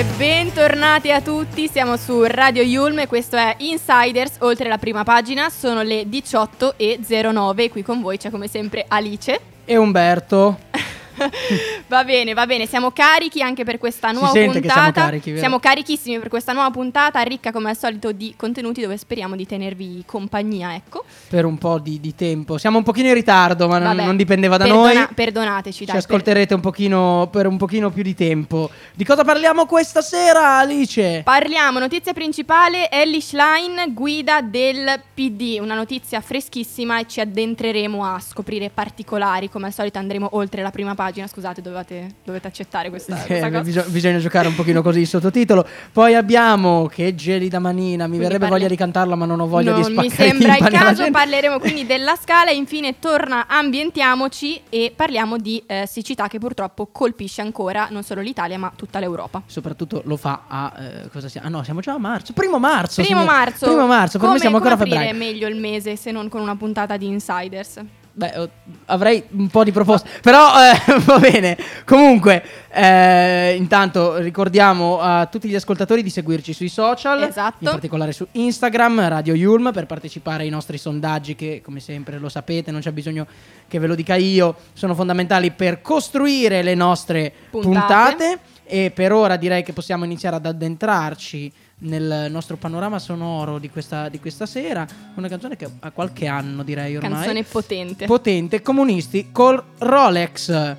[0.00, 5.04] E bentornati a tutti, siamo su Radio Yulm e questo è Insiders, oltre la prima
[5.04, 9.38] pagina, sono le 18.09 e qui con voi c'è come sempre Alice.
[9.66, 10.58] E Umberto.
[11.88, 14.72] va bene, va bene, siamo carichi anche per questa nuova puntata.
[14.72, 15.38] siamo carichi?
[15.38, 19.46] Siamo carichissimi per questa nuova puntata, ricca come al solito di contenuti dove speriamo di
[19.46, 21.04] tenervi compagnia, ecco.
[21.28, 22.58] Per un po' di, di tempo.
[22.58, 25.06] Siamo un pochino in ritardo, ma non, Vabbè, non dipendeva da perdona- noi.
[25.14, 25.94] Perdonateci, Ci dai.
[25.94, 28.70] per- ascolterete un pochino per un pochino più di tempo.
[28.94, 31.22] Di cosa parliamo questa sera, Alice?
[31.24, 38.18] Parliamo, notizia principale, Ellie Schlein, guida del PD, una notizia freschissima e ci addentreremo a
[38.20, 43.14] scoprire particolari, come al solito andremo oltre la prima pagina, scusate dovete, dovete accettare questa,
[43.16, 43.62] questa Eh, cosa.
[43.62, 45.66] bisog- bisogna giocare un pochino così il sottotitolo.
[45.92, 48.04] Poi abbiamo che gelida manina.
[48.04, 50.14] Mi Quindi verrebbe parli- voglia di cantarla, ma non ho voglia non di spaccare mi
[50.40, 55.86] sembra il caso, parleremo quindi della scala e infine torna Ambientiamoci e parliamo di eh,
[55.86, 59.42] siccità che purtroppo colpisce ancora non solo l'Italia ma tutta l'Europa.
[59.46, 61.42] Soprattutto lo fa a eh, cosa sia?
[61.42, 62.32] Ah no, siamo già a marzo.
[62.32, 63.02] Primo marzo.
[63.02, 65.14] Primo signor- marzo, Primo marzo, per come, me siamo ancora a febbraio.
[65.14, 67.80] meglio il mese se non con una puntata di Insiders?
[68.20, 68.50] Beh,
[68.84, 71.56] avrei un po' di proposte, però eh, va bene.
[71.86, 77.64] Comunque, eh, intanto ricordiamo a tutti gli ascoltatori di seguirci sui social, Esatto.
[77.64, 82.28] in particolare su Instagram, Radio Yulm, per partecipare ai nostri sondaggi che, come sempre, lo
[82.28, 83.26] sapete, non c'è bisogno
[83.66, 87.70] che ve lo dica io, sono fondamentali per costruire le nostre Puntate.
[87.70, 88.38] puntate.
[88.72, 94.08] E per ora direi che possiamo iniziare ad addentrarci nel nostro panorama sonoro di questa,
[94.08, 94.86] di questa sera.
[95.14, 98.06] Una canzone che ha qualche anno, direi ormai Canzone potente.
[98.06, 100.76] potente comunisti col Rolex.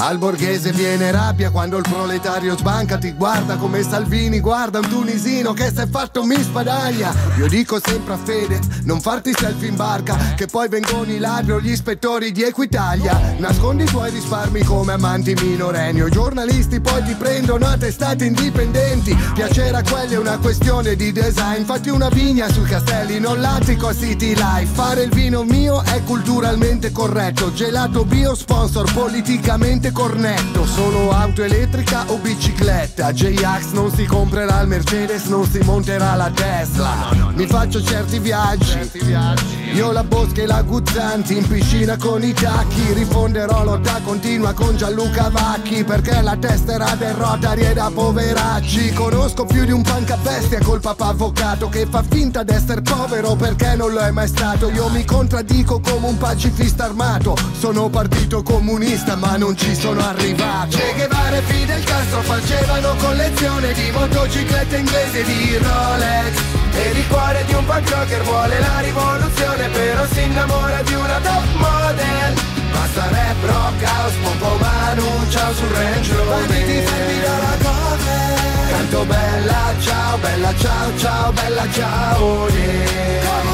[0.00, 5.52] Al borghese viene rabbia quando il proletario sbanca Ti guarda come Salvini guarda un tunisino
[5.52, 7.12] che si è fatto mi spadaglia.
[7.36, 11.50] Io dico sempre a Fedez non farti selfie in barca Che poi vengono i ladri
[11.50, 13.34] o gli ispettori di Equitalia.
[13.38, 19.16] Nascondi i tuoi risparmi come amanti minorenni O giornalisti poi ti prendono a testate indipendenti.
[19.34, 23.88] Piacere a quelli è una questione di design Fatti una vigna sui castelli non l'attico
[23.88, 30.66] a City Life Fare il vino mio è culturalmente corretto Gelato bio sponsor politicamente cornetto
[30.66, 33.12] Solo auto elettrica o bicicletta.
[33.12, 37.10] J-Ax non si comprerà il Mercedes Non si monterà la Tesla.
[37.34, 38.78] Mi faccio certi viaggi.
[39.72, 42.92] Io la Bosca e la Guzzanti In piscina con i tacchi.
[42.92, 48.92] Rifonderò lotta continua con Gianluca Vacchi Perché la testera del Rotary è da poveracci.
[48.92, 53.34] Conosco più di un punk a bestia col papà avvocato Che fa finta d'essere povero
[53.36, 54.70] perché non lo è mai stato.
[54.70, 57.36] Io mi contraddico come un pacifista armato.
[57.58, 60.76] Sono partito comunista ma non ci sono arrivato.
[60.76, 66.38] Che Guevara e Fidel Castro facevano collezione di motociclette inglesi di Rolex.
[66.74, 71.18] E il cuore di un punk rocker vuole la rivoluzione Però si innamora di una
[71.22, 72.34] top model.
[72.72, 76.46] Basta rap, rock, house, pompo manu, ciao sul Range Rover.
[76.46, 78.70] Banditi fermi dalla cover.
[78.70, 83.47] Canto bella ciao, bella ciao, ciao, bella ciao yeah.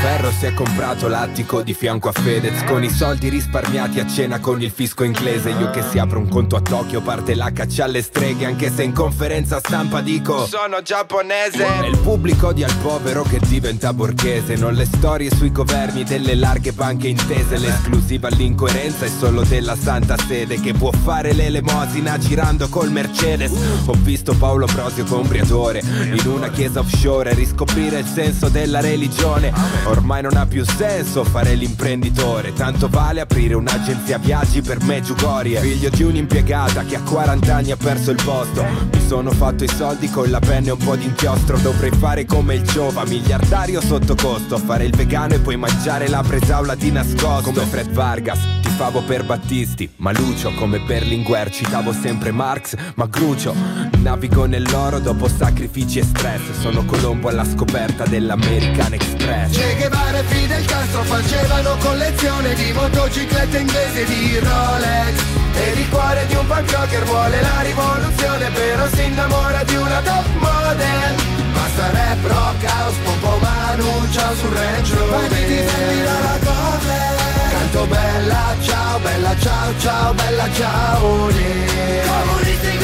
[0.00, 2.64] Ferro si è comprato l'attico di fianco a Fedez.
[2.64, 5.50] Con i soldi risparmiati a cena con il fisco inglese.
[5.50, 8.46] Io che si apro un conto a Tokyo parte la caccia alle streghe.
[8.46, 13.40] Anche se in conferenza stampa dico Sono giapponese E il pubblico odia il povero che
[13.40, 14.54] diventa borghese.
[14.56, 17.58] Non le storie sui governi delle larghe banche intese.
[17.58, 23.52] L'esclusiva all'incoerenza è solo della santa sede Che può fare l'elemosina girando col Mercedes.
[23.84, 29.52] Ho visto Paolo Prosio con Briatore In una chiesa offshore riscoprire il senso della religione
[29.90, 35.90] Ormai non ha più senso fare l'imprenditore Tanto vale aprire un'agenzia viaggi per Meggiugorie Figlio
[35.90, 40.30] di un'impiegata che a 40 anni ha perso il posto sono fatto i soldi con
[40.30, 41.58] la penna e un po' di inchiostro.
[41.58, 46.22] Dovrei fare come il Giova, miliardario sotto costo Fare il vegano e poi mangiare la
[46.22, 47.50] bresaola di nascosto.
[47.50, 49.90] Come Fred Vargas, tifavo per Battisti.
[49.96, 52.76] Ma Lucio come Berlinguer citavo sempre Marx.
[52.94, 53.52] Ma Grucio,
[53.98, 56.60] navigo nell'oro dopo sacrifici e stress.
[56.60, 59.56] Sono Colombo alla scoperta dell'American Express.
[59.56, 65.88] Che Guevara e Fidel Castro facevano collezione di motociclette inglesi e di Rolex E il
[65.88, 71.14] cuore di un punk rocker vuole la rivoluzione Però si innamora di una top model
[71.52, 77.18] Basta rap, rock, house, pompo manu, ciao sul Range Rover Banditi fermi dalla cover
[77.50, 82.04] Canto bella ciao, bella ciao, ciao, bella ciao yeah.
[82.06, 82.78] Comunisti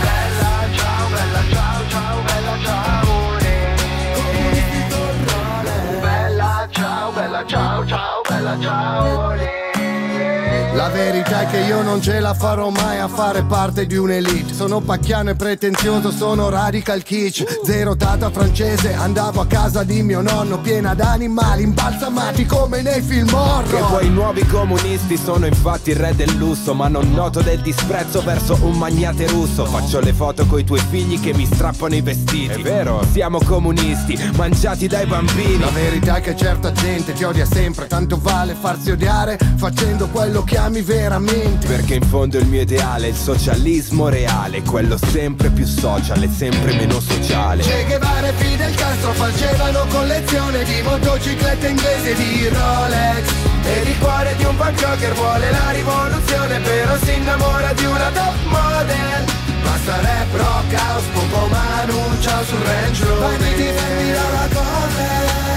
[0.00, 3.74] Bella ciao, bella ciao, ciao, bella ciao yeah.
[4.14, 4.84] Comunisti
[6.00, 9.28] Bella ciao, bella ciao, ciao, bella ciao.
[9.28, 9.29] La
[11.02, 14.52] verità è che io non ce la farò mai a fare parte di un'elite.
[14.52, 17.60] Sono pacchiano e pretenzioso, sono radical kitsch.
[17.64, 23.32] Zero tata francese, andavo a casa di mio nonno Piena d'animali imbalsamati come nei film
[23.32, 23.70] horror.
[23.70, 27.60] Che poi i nuovi comunisti sono infatti il re del lusso Ma non noto del
[27.60, 29.64] disprezzo verso un magnate russo.
[29.64, 32.60] Faccio le foto coi tuoi figli che mi strappano i vestiti.
[32.60, 35.58] È vero, siamo comunisti, mangiati dai bambini.
[35.58, 40.42] La verità è che certa gente ti odia sempre Tanto vale farsi odiare facendo quello
[40.44, 41.66] che ami veramente.
[41.68, 46.28] Perché in fondo il mio ideale è il socialismo reale Quello sempre più social e
[46.28, 47.62] sempre meno sociale.
[47.62, 53.30] Che Guevara e Fidel Castro facevano collezione di motociclette inglesi e di Rolex.
[53.62, 58.36] Ed il cuore di un punk vuole la rivoluzione Però si innamora di una top
[58.46, 59.24] model.
[59.62, 63.38] Basta rap, rock, house, poco manu, ciao sul Range Rover.
[63.38, 65.10] Banditi fermi la corre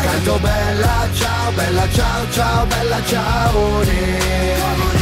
[0.03, 4.92] Canto bella ciao, bella ciao, ciao, bella ciao yeah.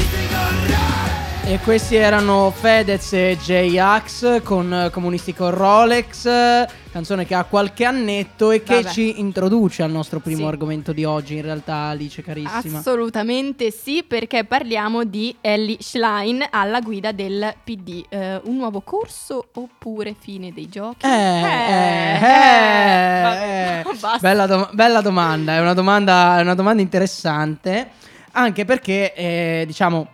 [1.52, 7.44] E questi erano Fedez e J-Ax con eh, Comunisti con Rolex, eh, canzone che ha
[7.44, 8.90] qualche annetto e che Vabbè.
[8.90, 10.46] ci introduce al nostro primo Sì.
[10.46, 12.78] argomento di oggi, in realtà Alice carissima.
[12.80, 18.06] Assolutamente sì, perché parliamo di Ellie Schlein alla guida del PD.
[18.08, 21.06] Eh, un nuovo corso oppure fine dei giochi?
[21.06, 23.84] Eh, eh, eh, eh.
[24.00, 24.20] basta.
[24.22, 27.90] Bella, dom- bella domanda, è una domanda, è una domanda interessante,
[28.32, 30.12] anche perché eh, diciamo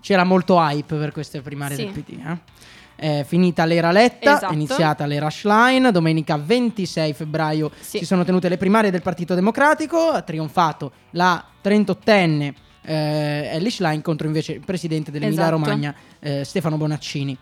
[0.00, 1.84] c'era molto hype per queste primarie Sì.
[1.84, 2.18] del PD.
[2.26, 2.58] eh.
[3.00, 4.52] È finita l'era Letta, Esatto.
[4.52, 7.98] è iniziata l'era Schlein, domenica 26 febbraio Sì.
[7.98, 12.52] si sono tenute le primarie del Partito Democratico, ha trionfato la 38enne
[12.82, 15.56] eh, Ellie Schlein contro invece il presidente dell'Emilia Esatto.
[15.58, 17.36] Romagna eh, Stefano Bonaccini.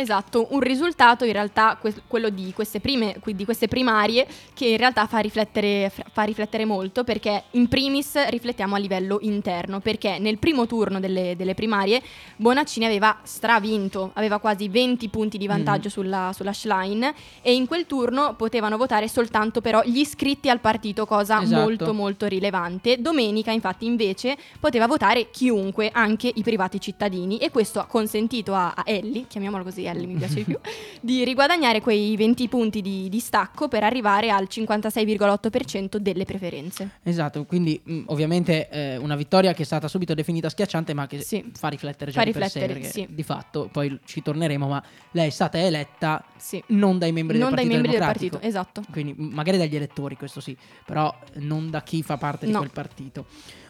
[0.00, 4.76] Esatto, un risultato in realtà que- quello di queste, prime, di queste primarie che in
[4.76, 10.38] realtà fa riflettere, fa riflettere molto perché in primis riflettiamo a livello interno perché nel
[10.38, 12.00] primo turno delle, delle primarie
[12.36, 15.90] Bonaccini aveva stravinto, aveva quasi 20 punti di vantaggio Mm.
[15.90, 17.12] sulla, sulla Schlein
[17.42, 21.60] e in quel turno potevano votare soltanto però gli iscritti al partito, cosa Esatto.
[21.60, 23.00] molto molto rilevante.
[23.00, 28.74] Domenica infatti invece poteva votare chiunque, anche i privati cittadini e questo ha consentito a,
[28.76, 30.58] a Ellie, chiamiamola così Ellie mi piace di più,
[31.00, 36.90] di riguadagnare quei 20 punti di, di stacco per arrivare al 56,8% delle preferenze.
[37.02, 41.20] Esatto, quindi mh, ovviamente eh, una vittoria che è stata subito definita schiacciante, ma che
[41.20, 41.50] Sì.
[41.54, 43.14] fa riflettere già Fa di per sé, riflettere, perché sì.
[43.14, 44.82] di fatto poi ci torneremo, ma
[45.12, 46.62] lei è stata eletta Sì.
[46.68, 48.82] non dai membri Non del dai Partito membri del partito, esatto.
[48.90, 52.58] Quindi magari dagli elettori, questo sì, però non da chi fa parte di No.
[52.58, 53.26] quel partito.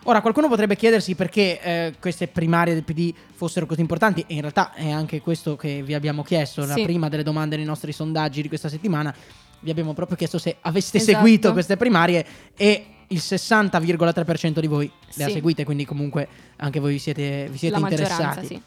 [0.09, 4.41] Ora, qualcuno potrebbe chiedersi perché eh, queste primarie del PD fossero così importanti, e in
[4.41, 6.83] realtà è anche questo che vi abbiamo chiesto, la Sì.
[6.83, 9.15] prima delle domande nei nostri sondaggi di questa settimana.
[9.61, 11.15] Vi abbiamo proprio chiesto se aveste Esatto.
[11.19, 12.25] seguito queste primarie
[12.57, 15.33] e il 60,3% di voi le ha Sì.
[15.35, 16.27] seguite, quindi comunque
[16.57, 18.47] anche voi vi siete, vi siete La interessati.
[18.47, 18.63] sì.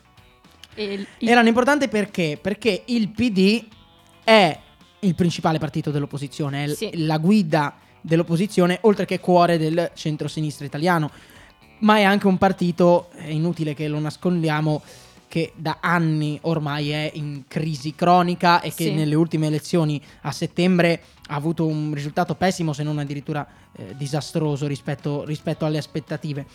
[0.75, 2.37] E il- il- Erano importanti perché?
[2.39, 3.65] Perché il PD
[4.23, 4.55] è
[4.99, 6.91] il principale partito dell'opposizione, è Sì.
[7.03, 11.09] la guida dell'opposizione, oltre che cuore del centro-sinistra italiano.
[11.81, 14.81] Ma è anche un partito, è inutile che lo nascondiamo,
[15.27, 18.91] che da anni ormai è in crisi cronica e che Sì.
[18.91, 24.67] nelle ultime elezioni a settembre ha avuto un risultato pessimo, se non addirittura eh, disastroso
[24.67, 26.45] rispetto, rispetto alle aspettative.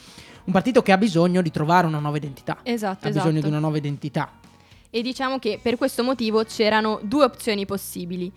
[0.44, 2.58] Un partito che ha bisogno di trovare una nuova identità.
[2.62, 3.44] Esatto, ha bisogno esatto.
[3.44, 4.30] di una nuova identità.
[4.90, 8.30] E diciamo che per questo motivo c'erano due opzioni possibili.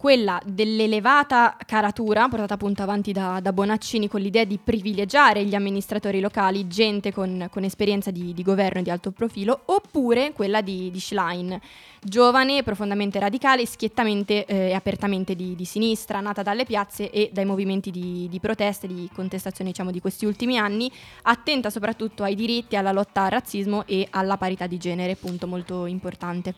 [0.00, 6.20] Quella dell'elevata caratura portata appunto avanti da, da Bonaccini con l'idea di privilegiare gli amministratori
[6.20, 10.90] locali, gente con, con esperienza di, di governo e di alto profilo, oppure quella di,
[10.90, 11.60] di Schlein,
[12.00, 17.44] giovane, profondamente radicale, schiettamente eh, e apertamente di, di sinistra, nata dalle piazze e dai
[17.44, 20.90] movimenti di, di protesta e di contestazione diciamo, di questi ultimi anni,
[21.24, 25.84] attenta soprattutto ai diritti, alla lotta al razzismo e alla parità di genere, punto molto
[25.84, 26.54] importante.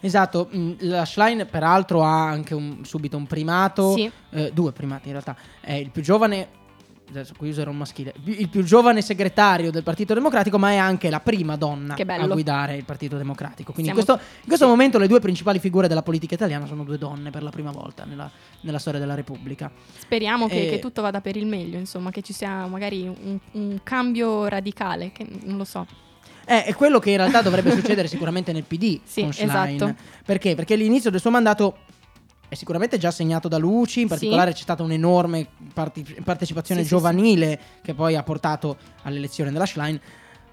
[0.00, 4.10] Esatto, mh, la Schlein peraltro ha anche un- subito un primato, Sì.
[4.30, 6.48] eh, due primati in realtà, è il più giovane,
[7.08, 11.08] adesso qui userò un maschile, il più giovane segretario del Partito Democratico, ma è anche
[11.08, 13.72] la prima donna a guidare il Partito Democratico.
[13.72, 16.82] Quindi in Siamo- questo, in questo momento le due principali figure della politica italiana sono
[16.84, 18.28] due donne per la prima volta nella,
[18.62, 19.70] nella storia della Repubblica.
[19.98, 23.38] Speriamo che, Eh, che tutto vada per il meglio, insomma, che ci sia magari un,
[23.52, 25.86] un cambio radicale, che non lo so.
[26.48, 29.74] Eh, è quello che in realtà dovrebbe succedere sicuramente nel PD Sì, con Schlein.
[29.76, 29.94] esatto.
[30.24, 30.54] Perché?
[30.54, 31.78] Perché all'inizio del suo mandato
[32.48, 34.12] è sicuramente già segnato da luci, in Sì.
[34.14, 39.66] particolare c'è stata un'enorme parti- partecipazione Sì, sì, giovanile che poi ha portato all'elezione della
[39.66, 40.00] Schlein,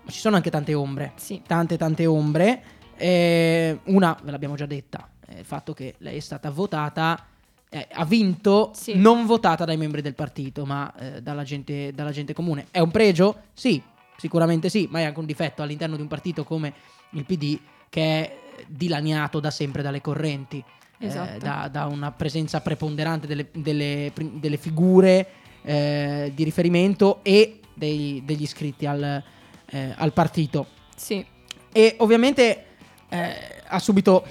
[0.04, 1.42] ma ci sono anche tante ombre, Sì.
[1.46, 2.64] tante tante ombre.
[2.98, 7.26] Eh, una, ve l'abbiamo già detta, è il fatto che lei è stata votata,
[7.70, 8.96] eh, ha vinto, Sì.
[8.96, 12.68] non votata dai membri del partito, ma eh, dalla, gente, dalla gente comune.
[12.72, 13.36] È un pregio?
[13.54, 13.82] Sì,
[14.18, 16.74] sicuramente sì, ma è anche un difetto all'interno di un partito come
[17.12, 20.64] il PD che è dilaniato da sempre dalle correnti,
[21.00, 21.38] eh, Esatto.
[21.40, 25.28] da, da una presenza preponderante delle, delle delle figure
[25.64, 29.24] eh, di riferimento e dei- degli iscritti al,
[29.66, 30.68] eh, al partito.
[30.96, 31.26] Sì.
[31.72, 32.66] E ovviamente
[33.10, 34.26] eh, ha subito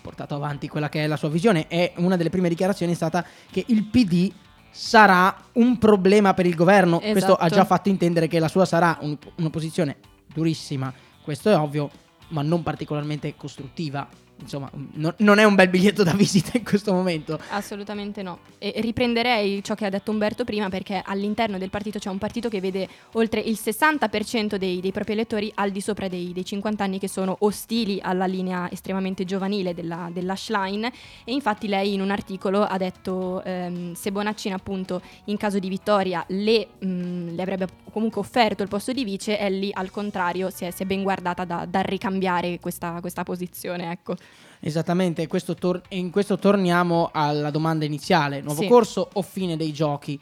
[0.00, 3.24] portato avanti quella che è la sua visione e una delle prime dichiarazioni è stata
[3.50, 4.32] che il PD
[4.70, 6.98] sarà un problema per il governo.
[6.98, 7.54] Questo ha Esatto.
[7.54, 9.96] già fatto intendere che la sua sarà un- un'opposizione
[10.26, 11.90] durissima, questo è ovvio,
[12.28, 14.06] ma non particolarmente costruttiva.
[14.40, 17.38] Insomma, no- non è un bel biglietto da visita in questo momento.
[17.50, 18.40] Assolutamente no.
[18.58, 22.48] E riprenderei ciò che ha detto Umberto prima perché all'interno del partito c'è un partito
[22.48, 26.84] che vede oltre il 60% dei, dei propri elettori al di sopra dei, dei 50
[26.84, 32.00] anni che sono ostili alla linea estremamente giovanile della, della Schlein e infatti lei in
[32.00, 37.42] un articolo ha detto ehm, se Bonaccini appunto in caso di vittoria le, mh, le
[37.42, 41.02] avrebbe comunque offerto il posto di vice, Ellie al contrario si è, si è ben
[41.02, 43.90] guardata da, da ricambiare questa, questa posizione.
[43.90, 44.16] Ecco.
[44.60, 48.40] Esattamente, questo tor- in questo torniamo alla domanda iniziale.
[48.40, 48.68] Nuovo Sì.
[48.68, 50.18] corso o fine dei giochi?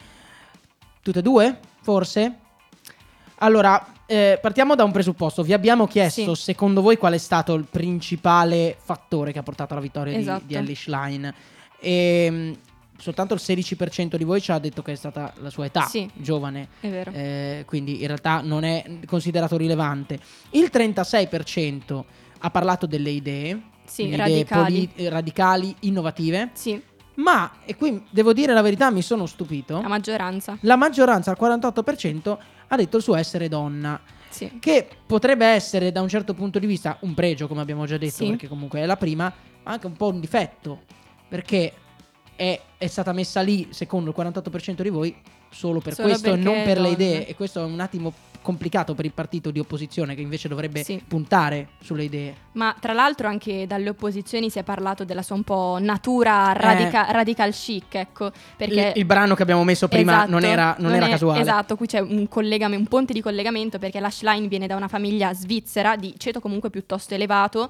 [1.01, 1.59] Tutte e due?
[1.81, 2.35] Forse?
[3.39, 5.43] Allora, eh, partiamo da un presupposto.
[5.43, 6.41] Vi abbiamo chiesto, Sì.
[6.43, 10.43] secondo voi, qual è stato il principale fattore che ha portato alla vittoria di- Esatto.
[10.45, 11.33] di, Ellie Schlein?
[11.79, 12.57] E, mh,
[12.99, 16.09] soltanto il 16% di voi ci ha detto che è stata la sua età, Sì.
[16.13, 16.67] giovane.
[16.79, 17.11] È vero.
[17.11, 20.19] Eh, quindi in realtà non è considerato rilevante.
[20.51, 22.05] Il 36%
[22.39, 24.87] ha parlato delle idee, Sì, radicali.
[24.93, 26.79] poli- radicali, innovative, Sì,
[27.15, 30.57] ma, e qui devo dire la verità, mi sono stupito, la maggioranza.
[30.61, 34.57] la maggioranza, il 48%, ha detto il suo essere donna, Sì.
[34.59, 38.15] che potrebbe essere da un certo punto di vista un pregio, come abbiamo già detto,
[38.23, 38.27] Sì.
[38.29, 40.81] perché comunque è la prima, ma anche un po' un difetto,
[41.27, 41.73] perché
[42.35, 45.15] è, è stata messa lì, secondo il 48% di voi,
[45.49, 46.87] solo per Solo questo e non per le donna.
[46.89, 48.13] idee, e questo è un attimo
[48.47, 51.03] complicato per il partito di opposizione che invece dovrebbe Sì.
[51.05, 52.33] puntare sulle idee.
[52.53, 57.11] Ma tra l'altro anche dalle opposizioni si è parlato della sua un po' natura radica-
[57.11, 60.93] radical chic, ecco, perché il, il brano che abbiamo messo prima Esatto, non era, non
[60.93, 61.41] era è- casuale.
[61.41, 65.33] Esatto, qui c'è un, un ponte di collegamento perché la Schlein viene da una famiglia
[65.33, 67.69] svizzera di ceto comunque piuttosto elevato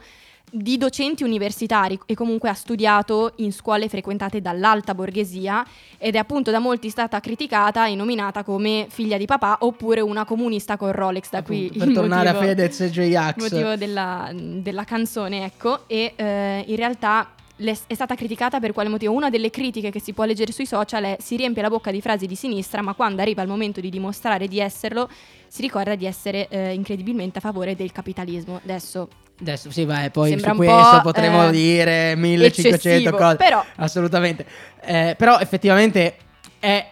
[0.49, 5.65] di docenti universitari e comunque ha studiato in scuole frequentate dall'alta borghesia
[5.97, 10.23] ed è appunto da molti stata criticata e nominata come figlia di papà oppure una
[10.23, 13.41] comunista con Rolex da qui Appunto, per il tornare motivo- a Fedez e J-Ax.
[13.41, 18.89] motivo della, della canzone, ecco, e eh, in realtà le- è stata criticata per quale
[18.89, 19.13] motivo?
[19.13, 22.01] Una delle critiche che si può leggere sui social è si riempie la bocca di
[22.01, 25.09] frasi di sinistra, ma quando arriva il momento di dimostrare di esserlo,
[25.47, 28.59] si ricorda di essere eh, incredibilmente a favore del capitalismo.
[28.63, 29.07] Adesso
[29.39, 33.35] Adesso sì, vai, poi Sembra su questo po', potremo eh, dire 1500 eccessivo, cose.
[33.35, 34.45] però- Assolutamente.
[34.81, 36.15] Eh, però effettivamente
[36.59, 36.85] è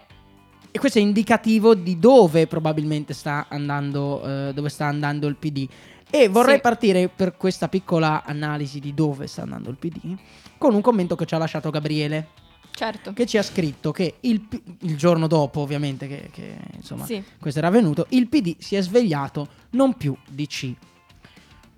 [0.72, 5.68] e questo è indicativo di dove probabilmente sta andando eh, dove sta andando il PD.
[6.10, 6.62] E vorrei Sì.
[6.62, 10.16] partire per questa piccola analisi di dove sta andando il PD
[10.58, 12.28] con un commento che ci ha lasciato Gabriele,
[12.74, 13.14] certo.
[13.14, 17.24] che ci ha scritto che il, P- il giorno dopo, ovviamente, che, che, insomma, Sì.
[17.40, 20.74] questo era avvenuto, il PD si è svegliato non più DC.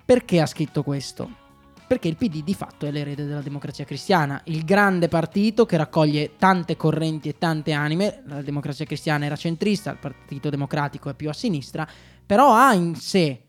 [0.06, 1.46] Perché ha scritto questo?
[1.88, 6.36] Perché il PD di fatto è l'erede della democrazia cristiana, il grande partito che raccoglie
[6.38, 8.24] tante correnti e tante anime.
[8.26, 11.88] La democrazia cristiana era centrista, il Partito Democratico è più a sinistra,
[12.26, 13.42] però ha in sé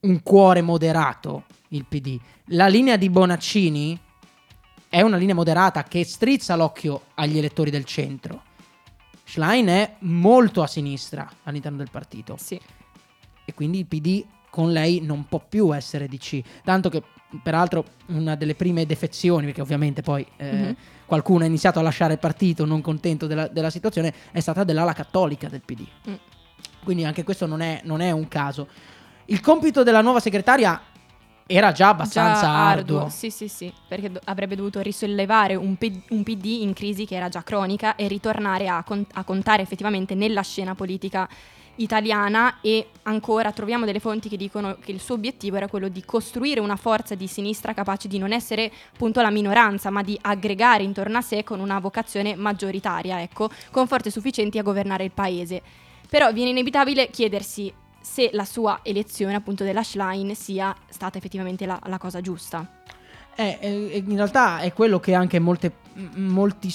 [0.00, 2.18] un cuore moderato il PD.
[2.48, 3.98] La linea di Bonaccini
[4.88, 8.42] è una linea moderata che strizza l'occhio agli elettori del centro.
[9.24, 12.58] Schlein è molto a sinistra all'interno del partito Sì.
[13.44, 16.40] e quindi il PD con lei non può più essere DC.
[16.64, 17.02] Tanto che,
[17.42, 20.76] peraltro, una delle prime defezioni, perché ovviamente poi eh, Mhm.
[21.04, 24.94] qualcuno ha iniziato a lasciare il partito non contento della, della situazione, è stata dell'ala
[24.94, 25.86] cattolica del PD.
[26.08, 26.14] Mm.
[26.82, 28.68] Quindi anche questo non è, non è un caso.
[29.26, 30.80] Il compito della nuova segretaria
[31.50, 33.08] era già abbastanza Già arduo.
[33.08, 37.16] Sì, sì, sì, perché do- avrebbe dovuto risollevare un, P- un PD in crisi che
[37.16, 41.26] era già cronica e ritornare a, con- a contare effettivamente nella scena politica
[41.76, 46.04] italiana e ancora troviamo delle fonti che dicono che il suo obiettivo era quello di
[46.04, 50.82] costruire una forza di sinistra capace di non essere appunto la minoranza, ma di aggregare
[50.82, 55.62] intorno a sé con una vocazione maggioritaria, ecco, con forze sufficienti a governare il paese.
[56.10, 61.78] Però viene inevitabile chiedersi se la sua elezione appunto della Schlein sia stata effettivamente la,
[61.86, 62.66] la cosa giusta.
[63.34, 65.72] Eh, eh, in realtà è quello che anche molte,
[66.14, 66.72] molti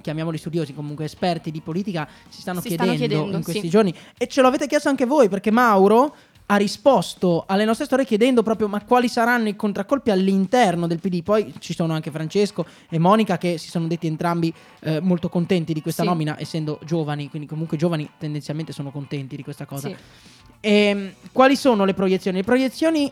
[0.00, 3.68] chiamiamoli studiosi, comunque esperti di politica si stanno, Si stanno chiedendo, chiedendo, in questi sì.
[3.68, 6.14] giorni e ce l'avete chiesto anche voi perché Mauro
[6.48, 11.22] ha risposto alle nostre storie chiedendo proprio ma quali saranno i contraccolpi all'interno del PD.
[11.22, 15.72] Poi ci sono anche Francesco e Monica che si sono detti entrambi eh, molto contenti
[15.72, 16.08] di questa Sì.
[16.08, 19.88] nomina, essendo giovani, quindi comunque giovani tendenzialmente sono contenti di questa cosa.
[19.88, 19.96] Sì.
[20.68, 22.38] Ehm, quali sono le proiezioni?
[22.38, 23.10] Le proiezioni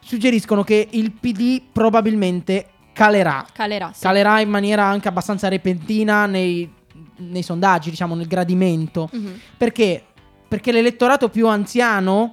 [0.00, 3.44] suggeriscono che il PD probabilmente calerà.
[3.52, 3.90] Calerà.
[3.92, 4.02] sì.
[4.02, 6.70] Calerà in maniera anche abbastanza repentina nei,
[7.16, 9.08] nei sondaggi, diciamo, nel gradimento.
[9.12, 9.40] Mhm.
[9.56, 10.04] Perché?
[10.46, 12.32] Perché l'elettorato più anziano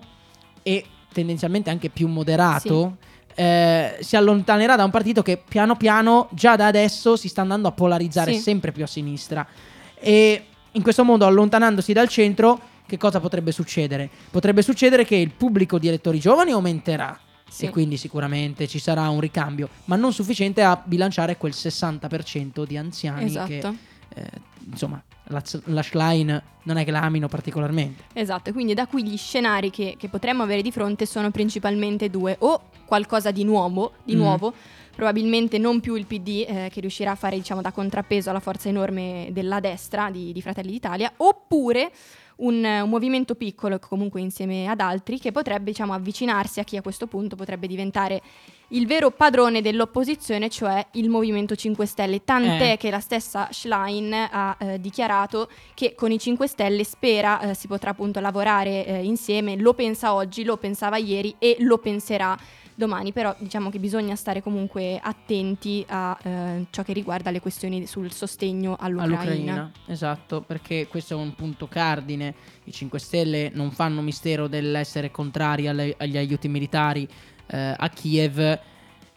[0.61, 2.97] e tendenzialmente anche più moderato
[3.33, 7.67] eh, si allontanerà da un partito che piano piano, già da adesso, si sta andando
[7.67, 8.39] a polarizzare Sì.
[8.39, 9.47] sempre più a sinistra.
[9.95, 12.59] E in questo modo, allontanandosi dal centro,
[12.91, 14.09] che cosa potrebbe succedere?
[14.29, 17.17] Potrebbe succedere che il pubblico di elettori giovani aumenterà.
[17.49, 17.65] Sì.
[17.65, 22.75] E quindi sicuramente ci sarà un ricambio, ma non sufficiente a bilanciare quel 60% di
[22.77, 23.75] anziani che, Esatto.
[24.15, 24.25] eh,
[24.69, 28.03] insomma, la, la Schlein non è che la amino particolarmente.
[28.13, 32.35] Esatto, quindi da qui gli scenari che, che potremmo avere di fronte sono principalmente due,
[32.39, 34.19] o qualcosa di nuovo, di Mm.
[34.19, 34.53] nuovo
[34.93, 38.67] probabilmente non più il PD eh, che riuscirà a fare diciamo da contrappeso alla forza
[38.67, 41.91] enorme della destra di, di Fratelli d'Italia, oppure
[42.37, 46.81] un, un movimento piccolo, comunque insieme ad altri, che potrebbe diciamo avvicinarsi a chi a
[46.81, 48.21] questo punto potrebbe diventare
[48.69, 52.23] il vero padrone dell'opposizione, cioè il Movimento 5 Stelle.
[52.23, 52.77] Tant'è Eh.
[52.77, 57.67] che la stessa Schlein ha eh, dichiarato che con i 5 Stelle spera eh, si
[57.67, 62.37] potrà appunto lavorare eh, insieme, lo pensa oggi, lo pensava ieri e lo penserà
[62.81, 67.85] domani, però diciamo che bisogna stare comunque attenti a eh, ciò che riguarda le questioni
[67.85, 69.19] sul sostegno all'Ucraina.
[69.21, 72.33] All'Ucraina, esatto, perché questo è un punto cardine.
[72.63, 77.07] I 5 Stelle non fanno mistero dell'essere contrari alle- agli aiuti militari
[77.47, 78.39] eh, a Kiev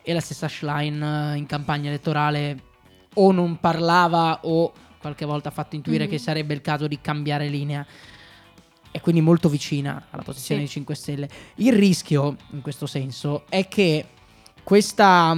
[0.02, 2.62] e la stessa Schlein eh, in campagna elettorale
[3.14, 6.10] o non parlava o qualche volta ha fatto intuire Mhm.
[6.10, 7.86] che sarebbe il caso di cambiare linea.
[8.94, 10.66] È quindi molto vicina alla posizione Sì.
[10.66, 11.28] dei 5 Stelle.
[11.56, 14.06] Il rischio, in questo senso, è che
[14.62, 15.36] questa,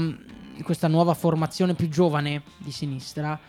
[0.62, 3.40] questa nuova formazione più giovane di sinistra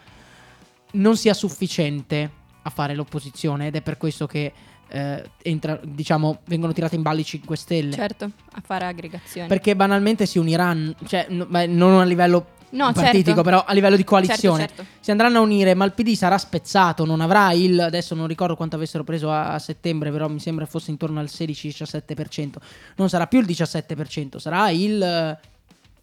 [0.94, 4.54] non sia sufficiente a fare l'opposizione ed è per questo che
[4.88, 7.92] eh, entra- diciamo, vengono tirate in ballo i 5 Stelle.
[7.92, 9.50] Certo, a fare aggregazioni.
[9.50, 13.42] Perché banalmente si uniranno, cioè n- beh, non a livello No, partitico, certo.
[13.44, 14.68] però a livello di coalizione.
[14.68, 14.92] Certo, certo.
[15.00, 18.56] Si andranno a unire, ma il PD sarà spezzato, non avrà il adesso non ricordo
[18.56, 22.54] quanto avessero preso a, a settembre, però mi sembra fosse intorno al 16-17%.
[22.98, 25.40] Non sarà più il 17%, sarà il eh,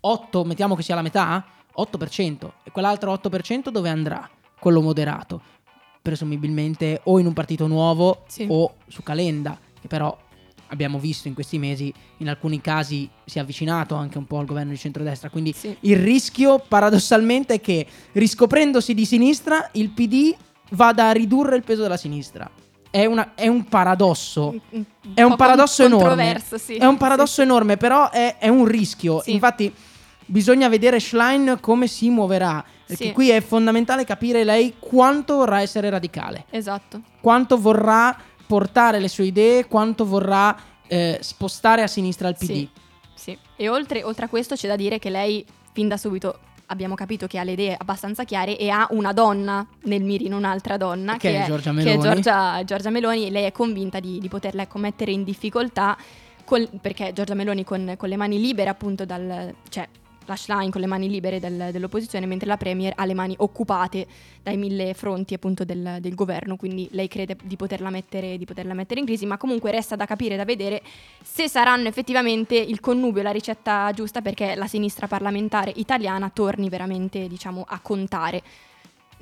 [0.00, 1.44] 8, mettiamo che sia la metà,
[1.76, 2.50] 8%.
[2.62, 4.28] E quell'altro 8% dove andrà?
[4.58, 5.40] Quello moderato.
[6.00, 8.46] Presumibilmente o in un partito nuovo Sì.
[8.48, 10.16] o su Calenda, che però
[10.74, 14.44] abbiamo visto in questi mesi in alcuni casi si è avvicinato anche un po' al
[14.44, 15.74] governo di centrodestra, quindi Sì.
[15.80, 20.34] il rischio paradossalmente è che riscoprendosi di sinistra il PD
[20.70, 22.50] vada a ridurre il peso della sinistra.
[22.90, 24.54] È, una- è un paradosso.
[25.14, 26.40] È un paradosso enorme.
[26.56, 26.76] sì.
[26.76, 29.20] È un paradosso enorme, però è, è un rischio.
[29.20, 29.32] Sì.
[29.32, 29.72] Infatti,
[30.26, 32.64] bisogna vedere Schlein come si muoverà.
[32.86, 33.12] Perché Sì.
[33.12, 37.00] qui è fondamentale capire lei quanto vorrà essere radicale, Esatto.
[37.20, 38.14] quanto vorrà
[38.46, 42.46] portare le sue idee, quanto vorrà eh, spostare a sinistra il PD.
[42.46, 42.68] Sì,
[43.14, 43.38] sì.
[43.56, 47.26] E oltre, oltre a questo c'è da dire che lei, fin da subito, abbiamo capito
[47.26, 51.42] che ha le idee abbastanza chiare e ha una donna nel mirino, un'altra donna, Che
[51.42, 51.96] è Giorgia Meloni.
[51.96, 55.96] Che è Giorgia, Giorgia Meloni lei è convinta di, di poterla mettere in difficoltà
[56.44, 59.54] col- perché Giorgia Meloni con, con le mani libere appunto dal...
[59.68, 59.88] cioè
[60.26, 64.06] la Schlein con le mani libere del- dell'opposizione, mentre la Premier ha le mani occupate
[64.42, 68.74] dai mille fronti appunto del, del governo, quindi lei crede di poterla, mettere, di poterla
[68.74, 70.82] mettere in crisi, ma comunque resta da capire, da vedere
[71.22, 77.26] se saranno effettivamente il connubio la ricetta giusta perché la sinistra parlamentare italiana torni veramente
[77.28, 78.42] diciamo a contare.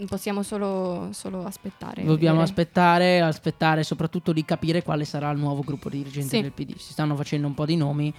[0.09, 2.03] Possiamo solo, solo aspettare.
[2.03, 2.43] Dobbiamo vedere.
[2.43, 6.41] aspettare, aspettare soprattutto di capire quale sarà il nuovo gruppo dirigente Sì.
[6.43, 6.77] del PD.
[6.77, 8.13] Si stanno facendo un po' di nomi,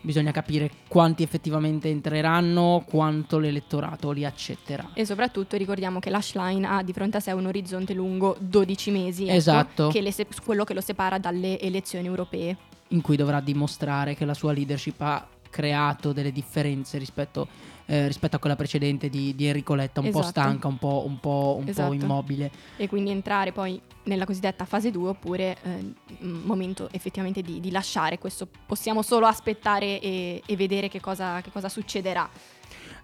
[0.00, 4.90] bisogna capire quanti effettivamente entreranno, quanto l'elettorato li accetterà.
[4.94, 9.24] E soprattutto ricordiamo che l'Ashline ha di fronte a sé un orizzonte lungo 12 mesi,
[9.24, 9.88] ecco, Esatto.
[9.88, 12.56] che le se- quello che lo separa dalle elezioni europee.
[12.92, 17.46] in cui dovrà dimostrare che la sua leadership ha creato delle differenze rispetto,
[17.90, 20.40] eh, rispetto a quella precedente di, di Enrico Letta, un po' Esatto.
[20.40, 21.92] stanca, un po', un po', un po' Esatto.
[21.92, 22.48] immobile.
[22.76, 28.18] E quindi entrare poi nella cosiddetta fase 2 oppure eh, momento effettivamente di, di lasciare
[28.18, 28.46] questo.
[28.64, 32.30] Possiamo solo aspettare e, e vedere che cosa, che cosa succederà.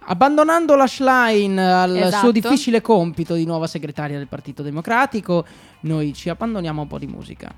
[0.09, 2.19] Abbandonando la Schlein al Esatto.
[2.19, 5.45] suo difficile compito di nuova segretaria del Partito Democratico,
[5.81, 7.53] noi ci abbandoniamo a un po' di musica,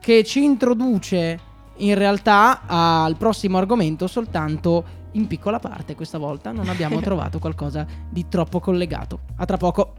[0.00, 1.38] che ci introduce
[1.78, 7.86] in realtà al prossimo argomento soltanto in piccola parte questa volta non abbiamo trovato qualcosa
[8.08, 9.20] di troppo collegato.
[9.36, 9.94] A tra poco.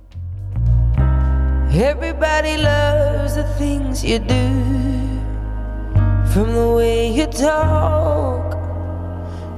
[1.69, 4.36] Everybody loves the things you do,
[6.32, 8.56] from the way you talk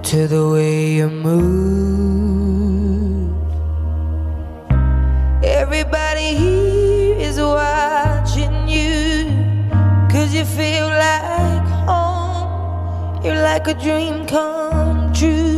[0.01, 2.49] to the way you move.
[5.43, 9.27] Everybody here is watching you,
[10.09, 13.21] cause you feel like home.
[13.23, 15.48] You're like a dream come true.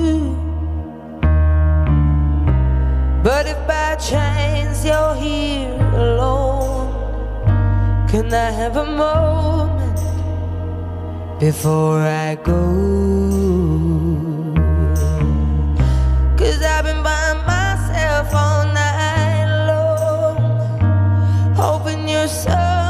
[3.23, 6.89] But if by chance you're here alone,
[8.09, 9.99] can I have a moment
[11.39, 12.61] before I go?
[16.35, 22.80] Cause I've been by myself all night long, hoping you're someone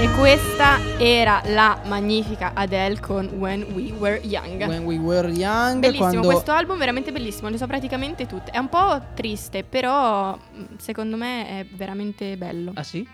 [0.00, 4.64] E questa era la magnifica Adele con When We Were Young.
[4.64, 5.80] When We Were Young.
[5.80, 6.28] Bellissimo, quando...
[6.28, 8.52] questo album veramente bellissimo, le so praticamente tutte.
[8.52, 12.70] È un po' triste, però mh, secondo me è veramente bello.
[12.76, 13.04] Ah sì?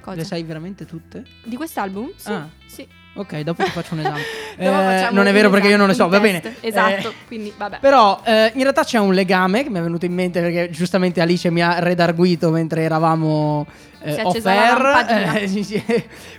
[0.00, 0.16] Cosa?
[0.16, 1.24] Le sai veramente tutte?
[1.44, 2.10] Di quest'album?
[2.16, 2.32] Sì.
[2.32, 2.48] Ah.
[2.66, 2.88] sì.
[3.16, 4.20] Ok, dopo ti faccio un esame.
[4.56, 6.40] Eh, non è vero perché io non le so, va bene.
[6.60, 7.78] Esatto, Eh, quindi vabbè.
[7.80, 11.20] Però eh, in realtà c'è un legame che mi è venuto in mente perché giustamente
[11.20, 13.66] Alice mi ha redarguito mentre eravamo
[14.00, 15.32] eh, off air.
[15.42, 15.82] Eh, sì, sì.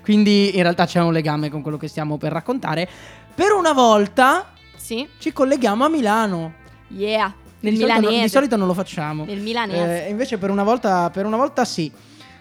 [0.02, 2.88] Quindi in realtà c'è un legame con quello che stiamo per raccontare.
[3.36, 4.46] Per una volta
[4.78, 5.06] Sì.
[5.18, 6.54] ci colleghiamo a Milano.
[6.88, 7.34] Yeah.
[7.60, 8.24] Nel di, solito no- milanese.
[8.24, 9.26] di solito non lo facciamo.
[9.26, 10.06] Nel milanese.
[10.06, 11.92] Eh, invece per una volta, per una volta sì.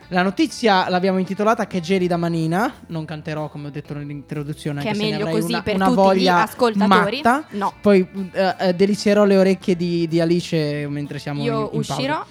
[0.09, 2.73] La notizia l'abbiamo intitolata Che geli da manina.
[2.89, 4.81] Non canterò come ho detto nell'introduzione.
[4.83, 7.21] Che è anche se ne meglio così una, per una tutti gli voglia ascoltatori.
[7.23, 7.45] matta.
[7.51, 7.73] No.
[7.81, 11.95] Poi eh, eh, delizierò le orecchie di, di Alice mentre siamo Io in, in pausa.
[11.95, 12.25] uscirò.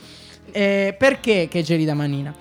[0.51, 2.33] Eh, perché che geli da manina?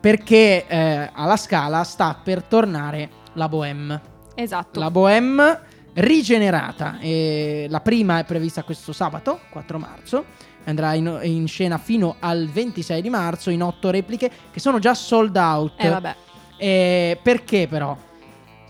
[0.00, 4.00] Perché eh, alla Scala sta per tornare la Bohème.
[4.34, 4.80] Esatto.
[4.80, 5.60] La Bohème
[5.94, 6.98] rigenerata.
[7.00, 10.24] E la prima è prevista questo sabato, 4 marzo.
[10.68, 14.94] Andrà in, in scena fino al 26 di marzo in otto repliche che sono già
[14.94, 15.72] sold out.
[15.76, 16.16] Eh vabbè.
[16.56, 17.96] Eh, perché però?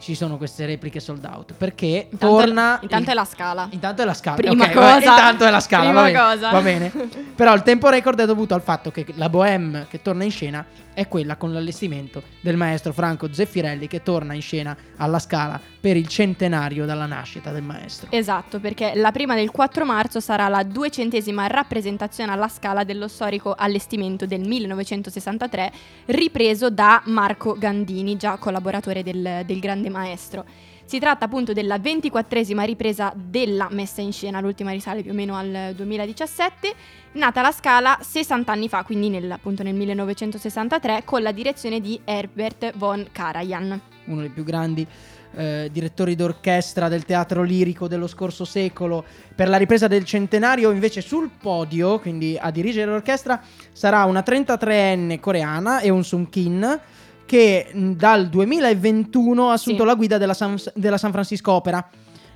[0.00, 1.54] Ci sono queste repliche sold out.
[1.54, 2.78] Perché Intanto- torna.
[2.82, 3.68] intanto il- è la scala.
[3.70, 4.36] Intanto è la scala.
[4.36, 5.10] Prima Ok, vabbè, cosa.
[5.10, 5.84] intanto è la scala.
[5.84, 6.50] Prima va bene, cosa.
[6.50, 6.92] Va bene.
[7.36, 10.64] Però il tempo record è dovuto al fatto che la Bohème che torna in scena
[10.94, 15.96] è quella con l'allestimento del maestro Franco Zeffirelli che torna in scena alla scala per
[15.96, 18.08] il centenario dalla nascita del maestro.
[18.10, 23.54] Esatto, perché la prima del 4 marzo sarà la duecentesima rappresentazione alla Scala dello storico
[23.56, 25.70] allestimento del 1963,
[26.06, 30.44] ripreso da Marco Gandini, già collaboratore del, del grande maestro.
[30.84, 35.36] Si tratta appunto della ventiquattresima ripresa della messa in scena, l'ultima risale più o meno
[35.36, 36.72] al 2017,
[37.12, 42.00] nata alla Scala 60 anni fa, quindi nel, appunto nel 1963, con la direzione di
[42.04, 43.80] Herbert von Karajan.
[44.06, 44.86] uno dei più grandi
[45.34, 49.04] eh, direttori d'orchestra del teatro lirico dello scorso secolo.
[49.34, 53.40] Per la ripresa del centenario, invece, sul podio, quindi a dirigere l'orchestra,
[53.72, 56.80] sarà una 33enne coreana e un Sung Kin
[57.28, 59.86] che mh, dal 2021 ha assunto Sì.
[59.86, 61.86] la guida della San, della San Francisco Opera.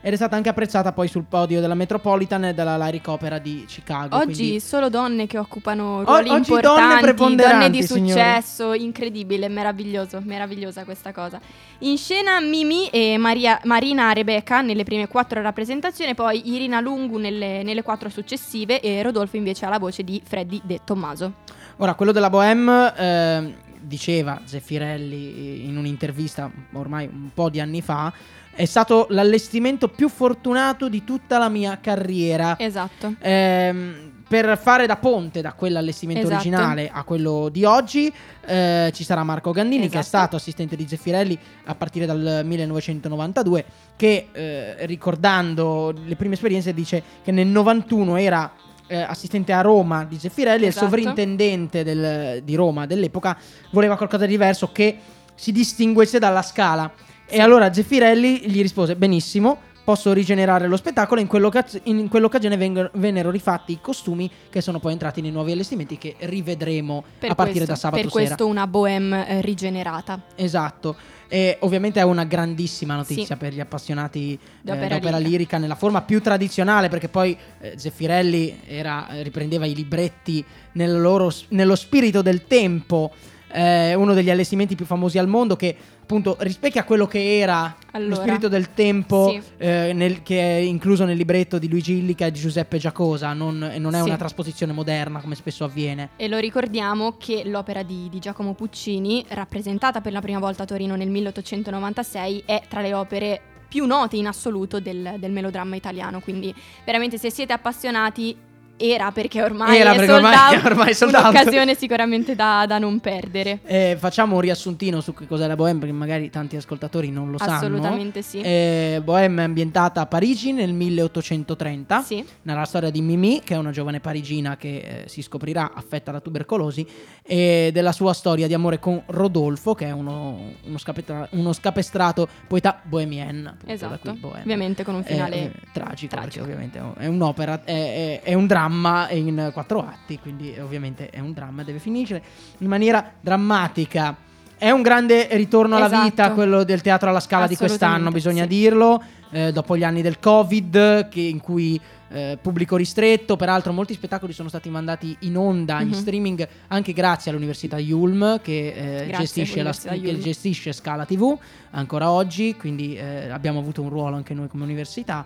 [0.04, 3.64] Ed è stata anche apprezzata poi sul podio della Metropolitan e della Lyric Opera di
[3.68, 4.16] Chicago.
[4.16, 8.08] Oggi quindi- solo donne che occupano ruoli oggi donne importanti, preponderanti, donne di signori.
[8.10, 11.40] successo, incredibile, meraviglioso, meravigliosa questa cosa.
[11.80, 17.62] In scena Mimi e Maria- Marina Rebecca nelle prime quattro rappresentazioni, poi Irina Lungu nelle,
[17.62, 21.34] nelle quattro successive e Rodolfo invece ha la voce di Freddy De Tommaso.
[21.76, 23.52] Ora, quello della Bohème, ehm,
[23.82, 28.12] diceva Zeffirelli in un'intervista ormai un po' di anni fa,
[28.54, 32.58] è stato l'allestimento più fortunato di tutta la mia carriera.
[32.58, 33.14] Esatto.
[33.20, 36.40] Ehm, per fare da ponte da quell'allestimento Esatto.
[36.40, 38.10] originale a quello di oggi
[38.46, 40.06] eh, ci sarà Marco Gandini che è Esatto.
[40.06, 43.64] stato assistente di Zeffirelli a partire dal 1992
[43.94, 48.50] che eh, ricordando le prime esperienze dice che nel 91 era
[48.92, 50.86] eh, assistente a Roma di Zeffirelli e il Esatto.
[50.86, 53.36] sovrintendente del- di Roma dell'epoca
[53.70, 54.98] voleva qualcosa di diverso che
[55.34, 56.92] si distinguesse dalla scala
[57.26, 62.90] e allora Zeffirelli gli rispose benissimo posso rigenerare lo spettacolo in, quell'occaz- in quell'occasione vengono-
[62.94, 67.34] vennero rifatti i costumi che sono poi entrati nei nuovi allestimenti che rivedremo Per a
[67.34, 68.24] partire questo, da sabato per sera.
[68.26, 70.20] questo una bohème eh, rigenerata.
[70.36, 70.94] Esatto.
[71.34, 73.36] E ovviamente è una grandissima notizia Sì.
[73.36, 75.28] per gli appassionati D'opera eh, d'opera lirica.
[75.30, 81.00] lirica nella forma più tradizionale, perché poi eh, Zeffirelli era- eh, riprendeva i libretti nel
[81.00, 83.12] loro- nello spirito del tempo,
[83.50, 87.98] eh, uno degli allestimenti più famosi al mondo che appunto rispecchia quello che era lo
[87.98, 89.40] Allora, spirito del tempo sì.
[89.58, 93.56] eh, nel- che è incluso nel libretto di Luigi Illica e di Giuseppe Giacosa, non,
[93.78, 94.04] non è Sì.
[94.06, 96.10] una trasposizione moderna come spesso avviene.
[96.16, 100.66] E lo ricordiamo che l'opera di, di Giacomo Puccini, rappresentata per la prima volta a
[100.66, 106.20] Torino nel 1896, è tra le opere più note in assoluto del, del melodramma italiano.
[106.20, 108.36] Quindi, veramente, se siete appassionati,
[108.82, 111.24] era perché ormai Era è perché sold ormai- out, ormai è sold out.
[111.30, 113.60] un'occasione sicuramente da, da non perdere.
[113.64, 117.38] Eh, facciamo un riassuntino su che cos'è la Bohème, perché magari tanti ascoltatori non lo
[117.38, 117.52] sanno.
[117.52, 118.40] Assolutamente sì.
[118.40, 122.02] Eh, Bohème è ambientata a Parigi nel 1830.
[122.02, 122.24] Sì.
[122.42, 126.20] Nella storia di Mimi, che è una giovane parigina che eh, si scoprirà affetta da
[126.20, 126.86] tubercolosi,
[127.24, 132.26] e della sua storia di amore con Rodolfo, che è uno, uno, scapeta- uno scapestrato
[132.48, 133.56] poeta bohemien.
[133.66, 134.12] Esatto.
[134.18, 134.40] Bohème.
[134.42, 136.44] Ovviamente con un È- finale è tragico, tragico.
[136.44, 138.70] perché ovviamente è un'opera, è, è- è un dramma
[139.10, 142.22] in quattro atti, quindi ovviamente è un dramma, deve finire
[142.58, 144.16] in maniera drammatica.
[144.56, 146.02] È un grande ritorno alla Esatto.
[146.04, 148.48] vita quello del teatro alla scala di quest'anno, bisogna sì.
[148.48, 151.80] dirlo, eh, dopo gli anni del Covid, che- in cui
[152.14, 155.94] eh, pubblico ristretto, peraltro molti spettacoli sono stati mandati in onda, in Mhm.
[155.94, 161.34] streaming, anche grazie all'Università Yulm che, eh, gestisce, la, che gestisce Scala TV
[161.70, 165.24] ancora oggi, quindi eh, abbiamo avuto un ruolo anche noi come università.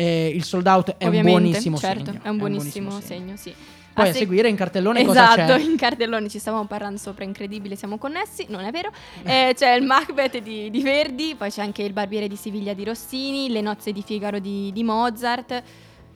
[0.00, 2.20] Eh, il sold out è Ovviamente, un buonissimo certo, segno.
[2.22, 3.52] è un buonissimo, segno, sì.
[3.92, 5.60] Poi A a se- seguire in cartellone cosa Esatto, c'è?
[5.68, 8.92] in cartellone ci stavamo parlando sopra, incredibile, siamo connessi, non è vero.
[9.24, 12.84] Eh, c'è il Macbeth di, di Verdi, poi c'è anche il Barbiere di Siviglia di
[12.84, 15.62] Rossini, Le nozze di Figaro di, di Mozart.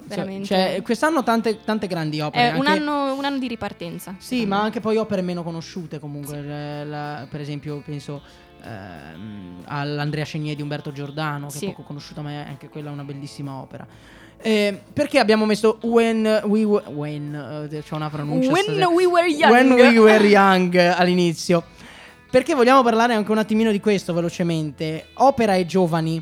[0.04, 0.46] Veramente.
[0.46, 2.50] Cioè, quest'anno tante, tante grandi opere.
[2.52, 4.14] è un, anche- anno, un anno di ripartenza.
[4.18, 6.38] Sì, ma anche poi opere meno conosciute comunque.
[6.38, 8.22] Eh, la- per esempio, penso
[8.64, 11.64] ehm, all'Andrea Chenier di Umberto Giordano, che Sì.
[11.66, 13.86] è poco conosciuta, ma è anche quella una bellissima opera.
[14.44, 16.84] Eh, perché abbiamo messo When We Were.
[16.90, 18.50] When, eh, c'è una pronuncia.
[18.50, 18.88] When stasera.
[18.88, 19.52] we were young.
[19.52, 21.62] When We Were Young all'inizio.
[22.30, 25.08] Perché vogliamo parlare anche un attimino di questo velocemente.
[25.14, 26.20] Opera ai giovani.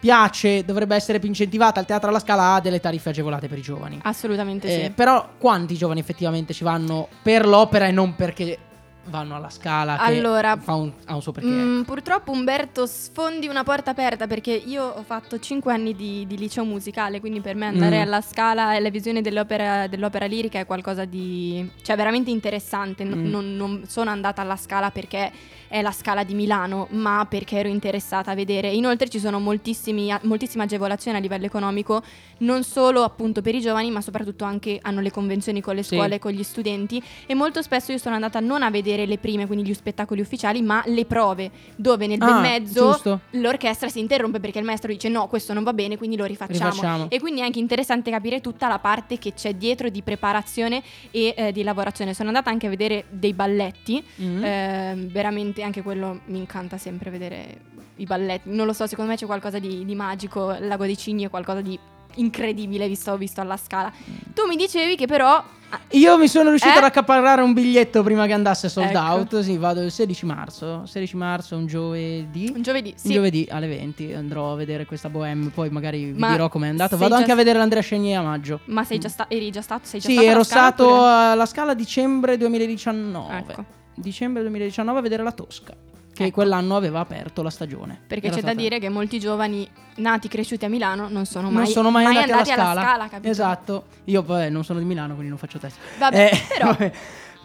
[0.00, 1.78] Piace, dovrebbe essere più incentivata.
[1.78, 4.00] Il teatro alla scala ha delle tariffe agevolate per i giovani.
[4.02, 4.90] Assolutamente Eh, sì.
[4.90, 8.58] Però quanti giovani effettivamente ci vanno per l'opera e non perché
[9.06, 11.48] vanno alla scala che Allora, fa un, ha un suo perché.
[11.48, 11.84] Mm, ecco.
[11.92, 16.64] purtroppo Umberto sfondi una porta aperta perché io ho fatto 5 anni di, di liceo
[16.64, 18.02] musicale, quindi per me andare Mm.
[18.02, 21.68] alla scala e la visione dell'opera, dell'opera lirica è qualcosa di...
[21.82, 23.04] cioè veramente interessante.
[23.04, 23.28] Mm.
[23.28, 25.30] non, non sono andata alla scala perché
[25.72, 28.68] è la scala di Milano, ma perché ero interessata a vedere.
[28.70, 32.02] Inoltre ci sono moltissimi, moltissime agevolazioni a livello economico,
[32.38, 35.94] non solo appunto per i giovani, ma soprattutto anche hanno le convenzioni con le Sì.
[35.96, 39.46] scuole, con gli studenti e molto spesso io sono andata non a vedere le prime,
[39.46, 43.20] quindi gli spettacoli ufficiali, ma le prove, dove nel bel Ah, mezzo giusto.
[43.30, 46.68] l'orchestra si interrompe perché il maestro dice no, questo non va bene, quindi lo rifacciamo.
[46.70, 47.06] Rifacciamo.
[47.08, 51.32] E quindi è anche interessante capire tutta la parte che c'è dietro di preparazione e
[51.34, 52.12] eh, di lavorazione.
[52.12, 54.44] Sono andata anche a vedere dei balletti, Mm.
[54.44, 57.60] eh, veramente anche quello mi incanta sempre vedere
[57.96, 58.48] i balletti.
[58.50, 61.30] Non lo so, secondo me c'è qualcosa di, di magico, il Lago dei Cigni è
[61.30, 61.78] qualcosa di
[62.16, 63.90] incredibile visto, visto alla scala.
[64.34, 65.42] Tu mi dicevi che però...
[65.70, 66.78] ah, Io mi sono riuscito Eh?
[66.78, 68.98] ad accaparrare un biglietto prima che andasse sold Ecco.
[68.98, 69.40] out.
[69.40, 70.84] Sì, vado il 16 marzo.
[70.84, 72.52] 16 marzo, un giovedì.
[72.54, 73.06] Un giovedì, sì.
[73.08, 75.48] Un giovedì alle 20 andrò a vedere questa bohème.
[75.54, 76.90] Poi magari vi Ma dirò com'è andata.
[76.96, 78.60] sei Vado anche a vedere l'Andrea Scegni a maggio.
[78.66, 79.86] Ma sei già sta- eri già stato?
[79.86, 83.36] Sei già Sì, stato alla ero Scala, stato alla scala dicembre 2019.
[83.38, 83.64] Ecco.
[83.94, 85.74] Dicembre 2019 a vedere la Tosca.
[86.14, 86.32] Che Ecco.
[86.34, 87.98] quell'anno aveva aperto la stagione.
[88.06, 91.48] Perché Era c'è da stata- dire che molti giovani nati cresciuti a Milano non sono
[91.50, 92.80] mai, non sono mai, andati, alla scala.
[92.82, 93.28] scala, capito?
[93.30, 93.84] Esatto.
[94.04, 95.78] Io poi non sono di Milano, quindi non faccio test.
[95.98, 96.92] Vabbè, Eh, però vabbè.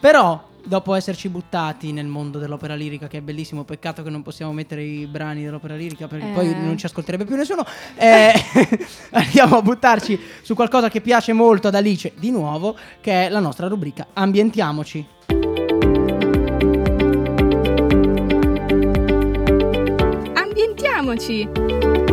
[0.00, 4.52] Però, dopo esserci buttati nel mondo dell'opera lirica, che è bellissimo, peccato che non possiamo
[4.52, 6.32] mettere i brani dell'opera lirica perché Eh.
[6.32, 7.64] poi non ci ascolterebbe più nessuno.
[7.96, 8.32] eh,
[9.12, 13.40] andiamo a buttarci su qualcosa che piace molto ad Alice di nuovo, che è la
[13.40, 15.06] nostra rubrica Ambientiamoci.
[20.98, 22.07] Ambientiamoci.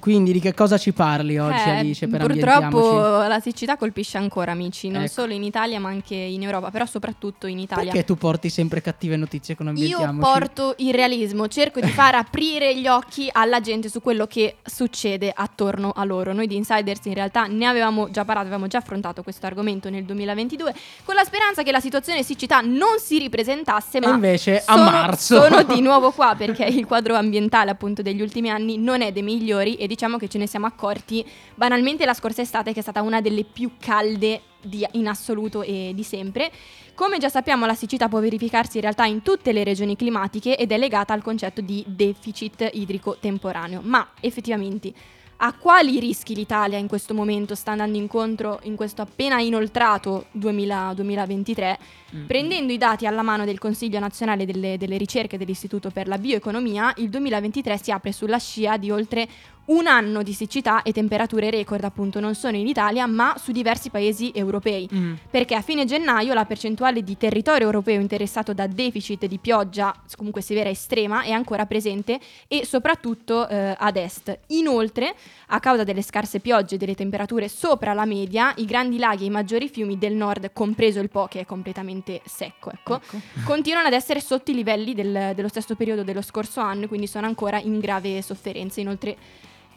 [0.00, 4.52] Quindi di che cosa ci parli oggi Eh, Alice per purtroppo la siccità colpisce ancora,
[4.52, 5.12] amici, non Ecco.
[5.12, 7.90] solo in Italia ma anche in Europa, però soprattutto in Italia.
[7.90, 12.78] Perché tu porti sempre cattive notizie con Io porto il realismo, cerco di far aprire
[12.78, 16.32] gli occhi alla gente su quello che succede attorno a loro.
[16.32, 20.04] Noi di Insiders in realtà ne avevamo già parlato, avevamo già affrontato questo argomento nel
[20.04, 24.74] 2022 con la speranza che la situazione siccità non si ripresentasse, E ma invece a
[24.76, 25.40] sono, marzo.
[25.42, 29.22] sono di nuovo qua perché il quadro ambientale appunto degli ultimi anni non è dei
[29.22, 33.02] migliori e diciamo che ce ne siamo accorti banalmente la scorsa estate che è stata
[33.02, 36.52] una delle più calde di- in assoluto e di sempre.
[36.94, 40.70] Come già sappiamo la siccità può verificarsi in realtà in tutte le regioni climatiche ed
[40.70, 44.92] è legata al concetto di deficit idrico temporaneo, ma effettivamente
[45.40, 50.94] a quali rischi l'Italia in questo momento sta andando incontro in questo appena inoltrato 2000
[50.94, 51.78] 2023?
[52.16, 52.26] Mm.
[52.26, 56.92] Prendendo i dati alla mano del Consiglio nazionale delle, delle ricerche dell'Istituto per la bioeconomia,
[56.96, 59.28] il 2023 si apre sulla scia di oltre
[59.68, 63.90] un anno di siccità e temperature record, appunto, non solo in Italia, ma su diversi
[63.90, 64.88] paesi europei.
[64.92, 65.14] Mm.
[65.30, 70.40] Perché a fine gennaio la percentuale di territorio europeo interessato da deficit di pioggia, comunque
[70.40, 74.38] severa e estrema, è ancora presente e soprattutto eh, ad est.
[74.48, 75.14] Inoltre,
[75.48, 79.26] a causa delle scarse piogge e delle temperature sopra la media, i grandi laghi e
[79.26, 83.00] i maggiori fiumi del nord, compreso il Po, che è completamente secco, ecco,
[83.44, 87.06] continuano ad essere sotto i livelli del- dello stesso periodo dello scorso anno e quindi
[87.06, 88.80] sono ancora in grave sofferenza.
[88.80, 89.16] Inoltre,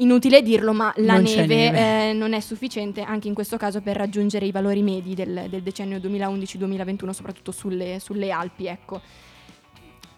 [0.01, 2.09] inutile dirlo, ma la Non neve, neve.
[2.09, 5.61] eh, non è sufficiente anche in questo caso per raggiungere i valori medi del, del
[5.61, 9.01] decennio 2011-2021, soprattutto sulle, sulle Alpi, ecco.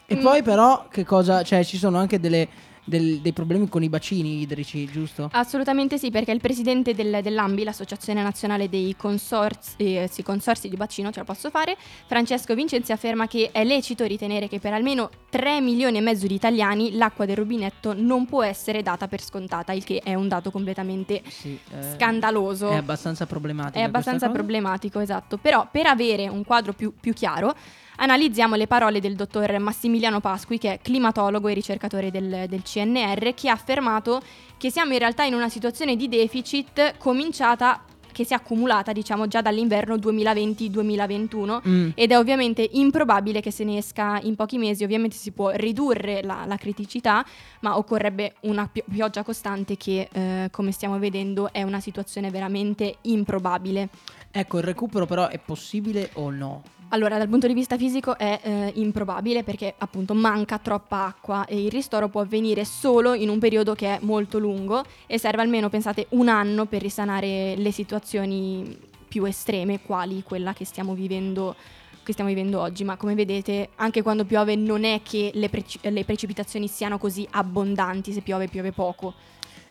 [0.05, 0.21] E Mm.
[0.21, 2.47] poi però che cosa, cioè ci sono anche delle,
[2.83, 5.29] del- dei problemi con i bacini idrici, giusto?
[5.31, 10.75] Assolutamente sì, perché il presidente del- dell'AMBI, l'Associazione Nazionale dei Consorzi, eh, sì, Consorzi di
[10.75, 15.09] Bacino, ce la posso fare, Francesco Vincenzi afferma che è lecito ritenere che per almeno
[15.29, 19.71] 3 milioni e mezzo di italiani l'acqua del rubinetto non può essere data per scontata,
[19.73, 22.69] il che è un dato completamente Sì, eh, scandaloso.
[22.69, 23.79] È abbastanza problematico.
[23.79, 25.37] È abbastanza problematico, esatto.
[25.37, 27.55] Però per avere un quadro più, più chiaro,
[27.97, 33.33] analizziamo le parole del dottor Massimiliano Pasqui, che è climatologo e ricercatore del, del CNR,
[33.33, 34.21] che ha affermato
[34.57, 39.27] che siamo in realtà in una situazione di deficit cominciata che si è accumulata, diciamo,
[39.27, 41.89] già dall'inverno 2020-2021 Mm.
[41.95, 44.83] ed è ovviamente improbabile che se ne esca in pochi mesi.
[44.83, 47.25] Ovviamente si può ridurre la, la criticità,
[47.61, 52.97] ma occorrerebbe una pi- pioggia costante che, eh, come stiamo vedendo, è una situazione veramente
[53.01, 53.89] improbabile.
[54.35, 56.63] Ecco, il recupero però è possibile o no?
[56.89, 61.63] Allora, dal punto di vista fisico è eh, improbabile perché appunto manca troppa acqua e
[61.63, 65.69] il ristoro può avvenire solo in un periodo che è molto lungo e serve almeno,
[65.69, 68.75] pensate, un anno per risanare le situazioni
[69.07, 71.55] più estreme, quali quella che stiamo vivendo
[72.01, 75.79] che stiamo vivendo oggi, ma come vedete anche quando piove non è che le, preci-
[75.83, 79.13] le precipitazioni siano così abbondanti, se piove piove poco.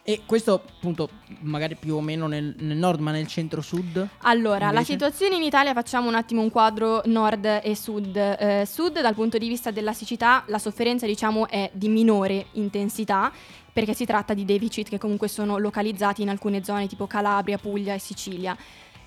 [0.04, 1.08] E questo appunto
[1.42, 4.08] magari più o meno nel, nel nord, ma nel centro-sud?
[4.22, 4.92] Allora, la Invece?
[4.92, 8.16] situazione in Italia, facciamo un attimo un quadro nord e sud.
[8.16, 13.30] Eh, sud, dal punto di vista della siccità, la sofferenza diciamo è di minore intensità
[13.72, 17.94] perché si tratta di deficit che comunque sono localizzati in alcune zone tipo Calabria, Puglia
[17.94, 18.56] e Sicilia.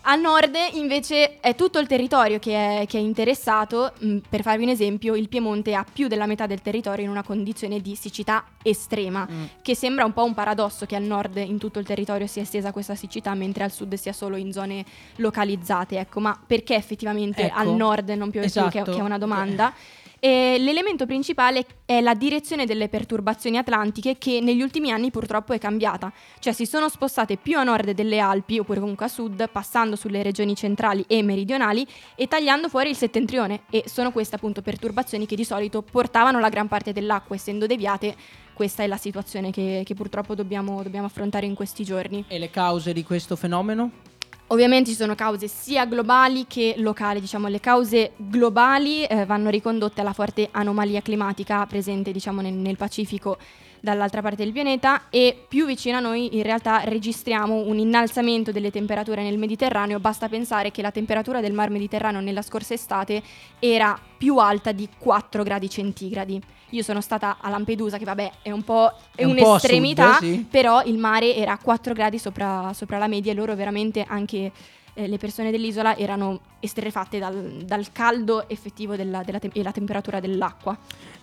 [0.07, 4.63] Al nord invece è tutto il territorio che è, che è interessato, Mm, per farvi
[4.63, 8.43] un esempio il Piemonte ha più della metà del territorio in una condizione di siccità
[8.61, 9.43] estrema, Mm.
[9.63, 12.71] che sembra un po' un paradosso che al nord in tutto il territorio sia estesa
[12.71, 14.85] questa siccità mentre al sud sia solo in zone
[15.17, 17.57] localizzate, ecco, ma perché effettivamente Ecco.
[17.59, 18.91] al nord non piove più, che, Esatto.
[18.91, 19.73] che è una domanda.
[20.25, 25.59] E l'elemento principale è la direzione delle perturbazioni atlantiche che negli ultimi anni purtroppo è
[25.59, 29.95] cambiata, cioè si sono spostate più a nord delle Alpi oppure comunque a sud, passando
[29.95, 35.27] sulle regioni centrali e meridionali e tagliando fuori il settentrione e sono queste appunto perturbazioni
[35.27, 38.15] che di solito portavano la gran parte dell'acqua, essendo deviate
[38.55, 42.25] questa è la situazione che, che purtroppo dobbiamo, dobbiamo affrontare in questi giorni.
[42.27, 43.91] E le cause di questo fenomeno?
[44.47, 50.01] Ovviamente ci sono cause sia globali che locali, diciamo le cause globali eh, vanno ricondotte
[50.01, 53.37] alla forte anomalia climatica presente diciamo nel, nel Pacifico
[53.85, 58.71] dall'altra parte del pianeta e più vicino a noi in realtà registriamo un innalzamento delle
[58.71, 63.23] temperature nel Mediterraneo, basta pensare che la temperatura del mar Mediterraneo nella scorsa estate
[63.59, 66.41] era più alta di 4 gradi centigradi.
[66.71, 69.47] Io sono stata a Lampedusa che vabbè è un po' è È un a sud,
[69.47, 70.45] un'estremità, sì.
[70.49, 74.51] però il mare era a 4 gradi sopra, sopra la media e loro veramente anche
[74.95, 79.71] eh, le persone dell'isola erano estrefatte dal, dal caldo effettivo della, della tem- e la
[79.71, 80.77] temperatura dell'acqua.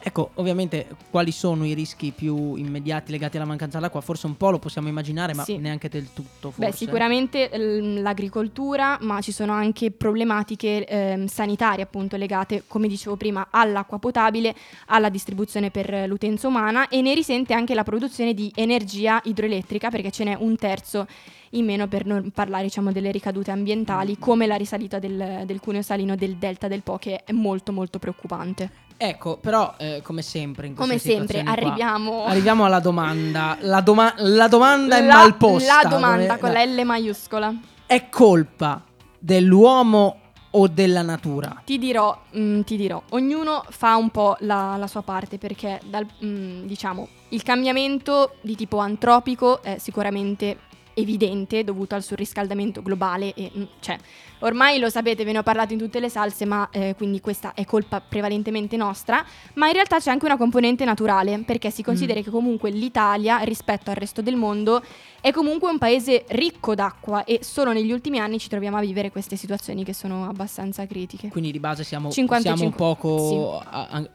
[0.04, 4.00] Ecco, ovviamente quali sono i rischi più immediati legati alla mancanza d'acqua?
[4.00, 5.58] Forse un po' lo possiamo immaginare, ma Sì.
[5.58, 6.50] neanche del tutto.
[6.50, 6.60] Forse.
[6.70, 13.16] Beh, sicuramente l- l'agricoltura, ma ci sono anche problematiche ehm, sanitarie appunto legate, come dicevo
[13.16, 14.54] prima, all'acqua potabile,
[14.86, 19.88] alla distribuzione per eh, l'utenza umana e ne risente anche la produzione di energia idroelettrica
[19.90, 21.06] perché ce n'è un terzo
[21.54, 25.82] in meno per non parlare diciamo delle ricadute ambientali come la risalita del, del cuneo
[25.82, 28.70] salino del delta del Po che è molto molto preoccupante.
[28.96, 33.56] Ecco, però, eh, come sempre in Come sempre situazioni qua, arriviamo arriviamo alla domanda.
[33.60, 35.80] La, doma- la domanda è la, mal posta.
[35.82, 37.54] la domanda come- con la L maiuscola.
[37.84, 38.84] È colpa
[39.18, 40.18] dell'uomo
[40.50, 41.62] o della natura?
[41.64, 46.06] Ti dirò, mm, ti dirò, ognuno fa un po' la, la sua parte perché dal,
[46.24, 50.58] mm, diciamo, il cambiamento di tipo antropico è sicuramente
[50.94, 53.96] evidente dovuto al surriscaldamento globale e mm, cioè
[54.42, 57.54] ormai lo sapete ve ne ho parlato in tutte le salse ma eh, quindi questa
[57.54, 59.24] è colpa prevalentemente nostra.
[59.54, 63.90] Ma in realtà c'è anche una componente naturale perché si considera che comunque l'Italia rispetto
[63.90, 64.82] al resto del mondo
[65.20, 69.10] è comunque un paese ricco d'acqua e solo negli ultimi anni ci troviamo a vivere
[69.12, 71.28] queste situazioni che sono abbastanza critiche.
[71.28, 73.62] Quindi di base siamo, 55, siamo un poco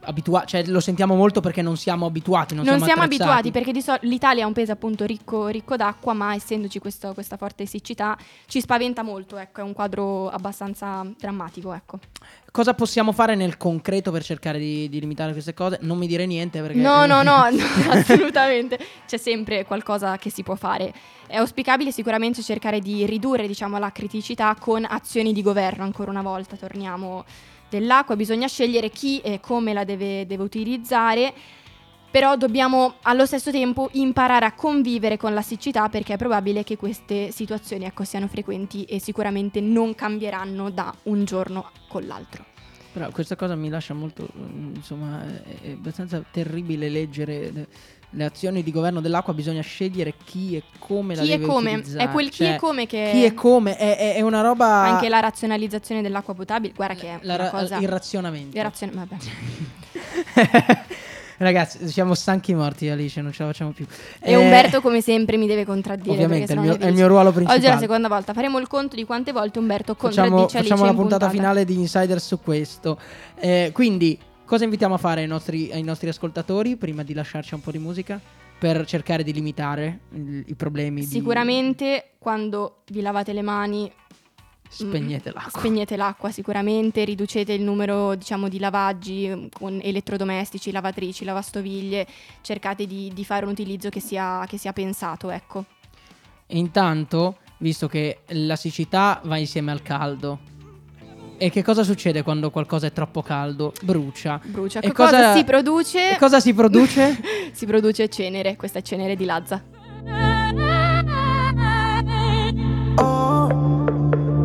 [0.01, 3.13] abituati, cioè lo sentiamo molto perché non siamo abituati, non, Non, siamo attrezzati.
[3.23, 7.13] abituati perché di solito l'Italia è un paese appunto ricco, ricco d'acqua, ma essendoci questo-
[7.13, 11.99] questa forte siccità ci spaventa molto, ecco, è un quadro abbastanza drammatico, ecco.
[12.51, 15.78] Cosa possiamo fare nel concreto per cercare di, di limitare queste cose?
[15.82, 16.80] Non mi dire niente perché...
[16.80, 18.80] No, no, no, no, assolutamente.
[19.05, 20.91] C'è sempre qualcosa che si può fare.
[21.28, 26.24] È auspicabile sicuramente cercare di ridurre, diciamo, la criticità con azioni di governo, ancora una
[26.24, 27.24] volta, torniamo
[27.70, 31.34] dell'acqua, bisogna scegliere chi e come la deve, deve utilizzare.
[32.10, 36.78] Però dobbiamo allo stesso tempo imparare a convivere con la siccità perché è probabile che
[36.78, 42.45] queste situazioni ecco, siano frequenti e sicuramente non cambieranno da un giorno con l'altro.
[42.93, 45.22] Però questa cosa mi lascia molto, mm, insomma,
[45.62, 47.68] è abbastanza terribile leggere
[48.10, 51.74] le, azioni di governo dell'acqua, bisogna scegliere chi e come la Chi e deve come?
[51.74, 52.05] utilizzare.
[52.05, 53.10] È quel chi Cioè, e come che...
[53.12, 54.66] Chi e come, è, è- è una roba...
[54.66, 57.78] Anche la razionalizzazione dell'acqua potabile, guarda che è la una ra- cosa...
[57.78, 58.58] il razionamento.
[58.58, 59.16] il razion- vabbè.
[61.38, 63.85] Ragazzi, siamo stanchi morti Alice, non ce la facciamo più.
[64.19, 66.13] E Eh, Umberto come sempre mi deve contraddire.
[66.15, 67.57] Ovviamente, è il mio, è il mio ruolo principale.
[67.59, 70.57] Oggi è la seconda volta, faremo il conto di quante volte Umberto contraddice Facciamo, Alice
[70.63, 71.31] facciamo la puntata puntata.
[71.31, 72.99] finale di Insider su questo.
[73.39, 77.61] Eh, quindi, cosa invitiamo a fare ai nostri, ai nostri ascoltatori prima di lasciarci un
[77.61, 78.19] po' di musica?
[78.59, 79.99] Per cercare di limitare
[80.47, 81.01] i problemi.
[81.01, 83.91] di- Sicuramente quando vi lavate le mani
[84.70, 85.59] Spegnete l'acqua.
[85.59, 92.07] Spegnete l'acqua sicuramente, riducete il numero diciamo di lavaggi mm, con elettrodomestici, lavatrici, lavastoviglie,
[92.41, 95.65] cercate di, di fare un utilizzo che sia, che sia pensato, ecco.
[96.45, 100.55] E intanto, visto che la siccità va insieme al caldo.
[101.39, 103.72] E che cosa succede quando qualcosa è troppo caldo?
[103.84, 104.41] Brucia.
[104.43, 104.80] Brucia.
[104.80, 106.11] E cosa, cosa- si produce?
[106.11, 107.22] E cosa si produce?
[107.53, 109.63] si produce cenere, questa è cenere di Lazza.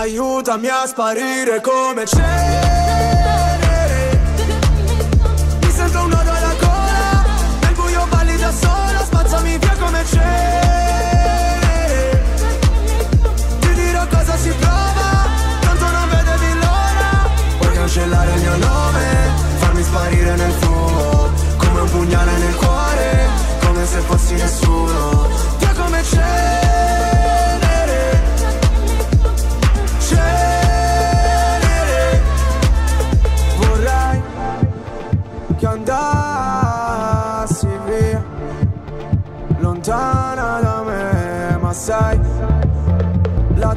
[0.00, 2.59] Aiutami a sparire come cenere.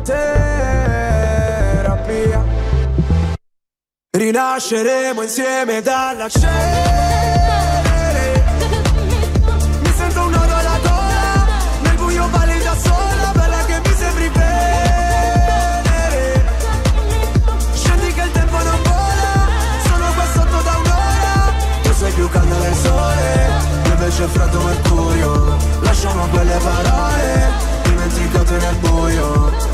[0.04, 1.44] Terapia.
[4.16, 6.54] Rinasceremo insieme dalla cenere
[9.82, 11.48] Mi sento un nodo alla gola
[11.82, 15.66] Nel buio balli da sola Bella che mi sembri venere
[17.74, 19.48] Scendi che il tempo non vola
[19.84, 21.54] Sono qua sotto da un'ora.
[21.82, 23.50] Tu sei più calda del sole
[23.86, 25.58] Io invece freddo mercurio.
[25.82, 27.52] Lasciamo quelle parole
[27.82, 29.73] Dimenticate nel buio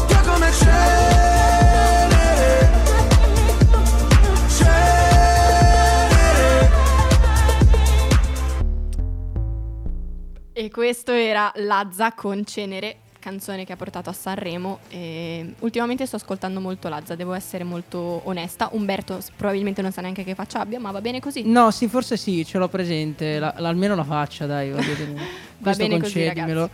[10.51, 14.79] E questo era Lazza con Cenere, canzone che ha portato a Sanremo.
[14.89, 18.67] E ultimamente sto ascoltando molto Lazza, devo essere molto onesta.
[18.73, 21.43] Umberto probabilmente non sa neanche che faccia abbia, ma va bene così.
[21.49, 23.39] No, sì, forse sì, ce l'ho presente.
[23.39, 24.71] la- la- almeno la faccia, dai.
[24.71, 25.13] voglio dire.
[25.61, 26.69] Questo bene così, concedimelo.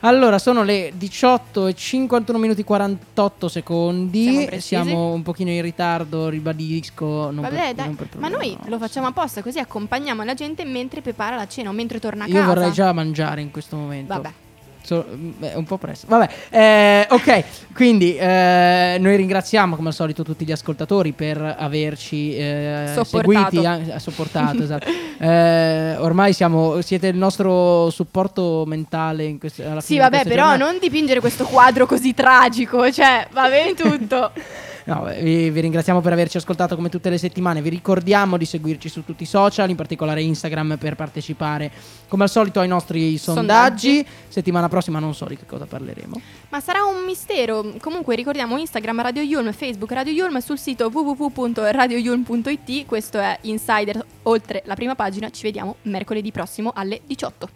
[0.00, 4.46] Allora, sono le 18 e 51 minuti 48 secondi.
[4.58, 4.60] Siamo.
[4.60, 7.30] Siamo un pochino in ritardo, ribadisco.
[7.30, 8.70] Non Vabbè, per- dai, ma noi nostro.
[8.70, 12.26] lo facciamo apposta, così accompagniamo la gente mentre prepara la cena o mentre torna a
[12.28, 12.46] Io casa.
[12.46, 14.12] vorrei già mangiare in questo momento.
[14.14, 14.30] Vabbè.
[14.86, 16.06] So- beh, è un po' presto.
[16.08, 17.44] Vabbè, eh, ok.
[17.74, 23.50] Quindi eh, noi ringraziamo come al solito tutti gli ascoltatori per averci eh, Sopportato.
[23.60, 24.62] seguiti, eh, sopportato.
[24.62, 24.86] esatto.
[25.18, 30.58] Eh, ormai siamo, siete il nostro supporto mentale in queste, alla Sì, vabbè, però giornate.
[30.58, 34.30] non dipingere questo quadro così tragico, cioè, va bene tutto.
[34.86, 37.60] No, vi, vi ringraziamo per averci ascoltato come tutte le settimane.
[37.60, 41.72] Vi ricordiamo di seguirci su tutti i social, in particolare Instagram, per partecipare
[42.06, 43.94] come al solito ai nostri sondaggi.
[43.94, 44.06] Sondaggi.
[44.28, 46.20] Settimana prossima non so di che cosa parleremo.
[46.50, 47.74] Ma sarà un mistero.
[47.80, 52.86] Comunque ricordiamo Instagram Radio Yulm, Facebook Radio Yulm, sul sito www.radioyulm.it.
[52.86, 55.30] Questo è Insider oltre la prima pagina.
[55.30, 57.48] Ci vediamo mercoledì prossimo alle 18.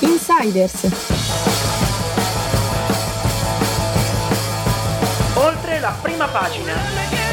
[0.00, 1.87] Insiders.
[5.80, 7.27] La prima pagina.